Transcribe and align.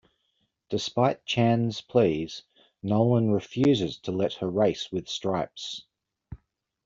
Despite 0.69 1.25
Chan's 1.25 1.81
pleas, 1.81 2.41
Nolan 2.81 3.29
refuses 3.29 3.97
to 3.99 4.11
let 4.11 4.33
her 4.33 4.49
race 4.49 4.91
with 4.91 5.07
Stripes. 5.07 5.85